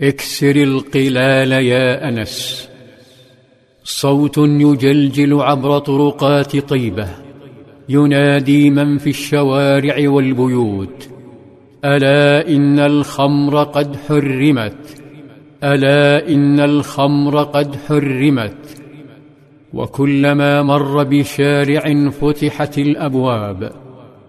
[0.00, 2.68] اكسر القلال يا أنس.
[3.84, 7.08] صوت يجلجل عبر طرقات طيبة.
[7.88, 11.08] ينادي من في الشوارع والبيوت.
[11.84, 15.02] ألا إن الخمر قد حرمت.
[15.64, 18.82] ألا إن الخمر قد حرمت.
[19.74, 23.72] وكلما مر بشارع فتحت الأبواب.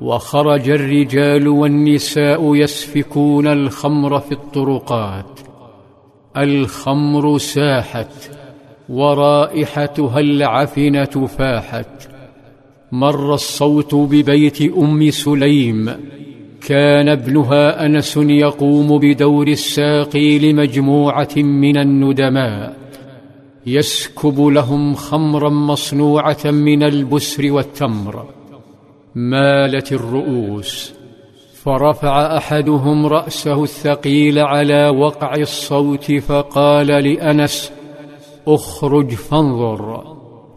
[0.00, 5.43] وخرج الرجال والنساء يسفكون الخمر في الطرقات.
[6.36, 8.30] الخمر ساحت
[8.88, 12.08] ورائحتها العفنة فاحت.
[12.92, 15.96] مر الصوت ببيت أم سليم
[16.66, 22.76] كان ابنها أنس يقوم بدور الساقي لمجموعة من الندماء.
[23.66, 28.26] يسكب لهم خمرا مصنوعة من البسر والتمر.
[29.14, 30.93] مالت الرؤوس
[31.64, 37.72] فرفع أحدهم رأسه الثقيل على وقع الصوت فقال لأنس
[38.48, 40.02] أخرج فانظر.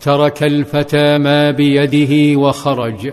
[0.00, 3.12] ترك الفتى ما بيده وخرج.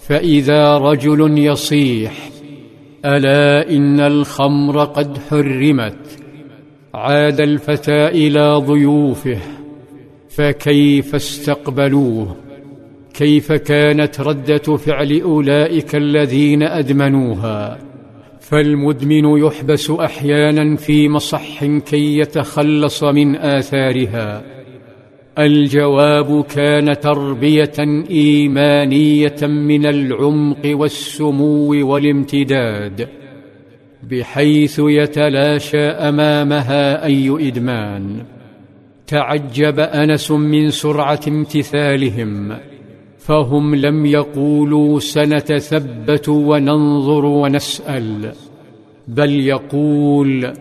[0.00, 2.12] فإذا رجل يصيح
[3.04, 6.18] ألا إن الخمر قد حرمت.
[6.94, 9.38] عاد الفتى إلى ضيوفه
[10.28, 12.45] فكيف استقبلوه؟
[13.16, 17.78] كيف كانت ردة فعل أولئك الذين أدمنوها؟
[18.40, 24.42] فالمدمن يحبس أحيانا في مصح كي يتخلص من آثارها.
[25.38, 33.08] الجواب كان تربية إيمانية من العمق والسمو والامتداد
[34.10, 38.22] بحيث يتلاشى أمامها أي إدمان.
[39.06, 42.56] تعجب أنس من سرعة امتثالهم.
[43.26, 48.32] فهم لم يقولوا سنتثبت وننظر ونسأل
[49.08, 50.52] بل يقول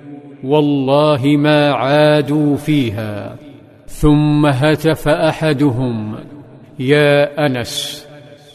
[0.44, 3.36] والله ما عادوا فيها.
[3.88, 6.16] ثم هتف أحدهم
[6.80, 8.06] يا أنس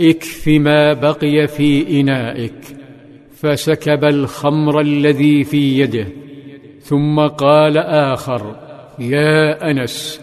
[0.00, 2.54] اكف ما بقي في إنائك.
[3.37, 6.06] فسكب الخمر الذي في يده
[6.82, 8.56] ثم قال آخر
[8.99, 10.20] يا أنس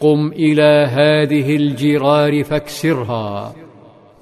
[0.00, 3.54] قم إلى هذه الجرار فاكسرها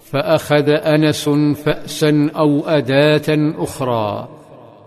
[0.00, 1.28] فأخذ أنس
[1.64, 4.28] فأسا أو أداة أخرى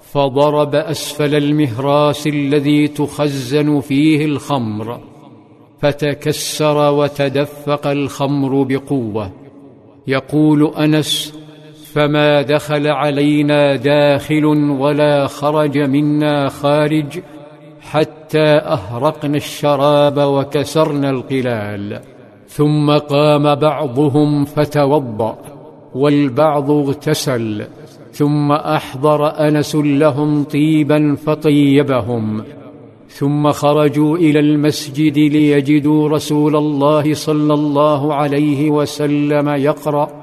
[0.01, 4.99] فضرب أسفل المهراس الذي تخزن فيه الخمر
[5.79, 9.31] فتكسر وتدفق الخمر بقوة.
[10.07, 11.33] يقول أنس
[11.93, 17.19] فما دخل علينا داخل ولا خرج منا خارج
[17.91, 21.99] حتى أهرقنا الشراب وكسرنا القلال
[22.47, 25.37] ثم قام بعضهم فتوضأ
[25.95, 27.65] والبعض اغتسل
[28.11, 32.43] ثم أحضر أنس لهم طيبا فطيبهم
[33.09, 40.16] ثم خرجوا إلى المسجد ليجدوا رسول الله صلى الله عليه وسلم يقرأ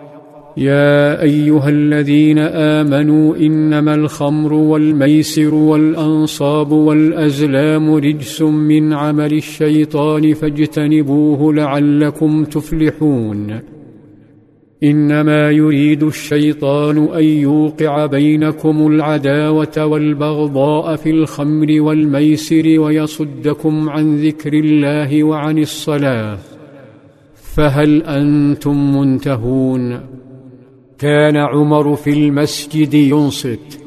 [0.57, 12.45] يا أيها الذين آمنوا إنما الخمر والميسر والأنصاب والأزلام رجس من عمل الشيطان فاجتنبوه لعلكم
[12.45, 13.61] تفلحون.
[14.85, 25.25] إنما يريد الشيطان أن يوقع بينكم العداوة والبغضاء في الخمر والميسر ويصدكم عن ذكر الله
[25.25, 26.39] وعن الصلاة.
[27.35, 30.01] فهل أنتم منتهون؟
[31.05, 33.81] كان عمر في المسجد ينصت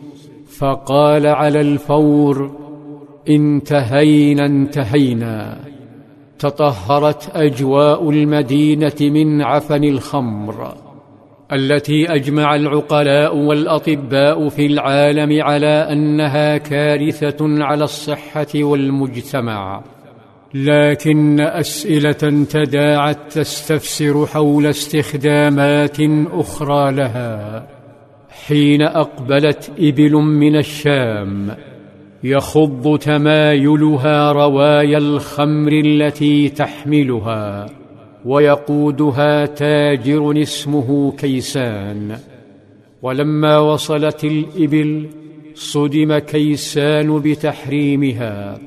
[0.58, 2.52] فقال على الفور
[3.30, 5.58] انتهينا انتهينا.
[6.40, 10.74] تطهرت أجواء المدينة من عفن الخمر
[11.52, 19.84] التي أجمع العقلاء والأطباء في العالم على أنها كارثة على الصحة والمجتمع.
[20.54, 25.98] لكن أسئلة تداعت تستفسر حول استخدامات
[26.32, 27.68] أخرى لها.
[28.30, 31.56] حين أقبلت إبل من الشام
[32.24, 37.66] يخض تمايلها روايا الخمر التي تحملها
[38.26, 42.18] ويقودها تاجر اسمه كيسان.
[43.02, 45.10] ولما وصلت الإبل
[45.56, 48.58] صدم كيسان بتحريمها.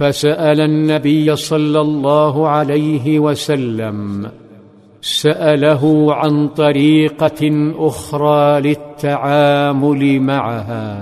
[0.00, 4.30] فسأل النبي صلى الله عليه وسلم
[5.00, 11.00] سأله عن طريقة أخرى للتعامل معها.